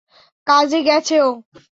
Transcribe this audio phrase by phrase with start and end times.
[0.47, 1.29] কাজে গেছে ও।